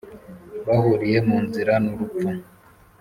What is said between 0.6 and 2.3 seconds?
bahuriye mu nzira n'urupfu,